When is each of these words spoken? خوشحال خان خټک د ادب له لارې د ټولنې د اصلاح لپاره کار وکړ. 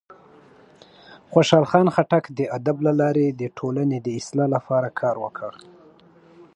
خوشحال 1.31 1.65
خان 1.71 1.87
خټک 1.95 2.23
د 2.37 2.39
ادب 2.57 2.77
له 2.87 2.91
لارې 3.01 3.25
د 3.29 3.41
ټولنې 3.57 3.97
د 4.01 4.07
اصلاح 4.19 4.47
لپاره 4.55 4.87
کار 4.99 5.15
وکړ. 5.23 5.51